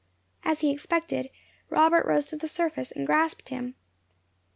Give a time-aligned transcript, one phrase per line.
[0.43, 1.29] As he expected,
[1.69, 3.75] Robert rose to the surface and grasped him.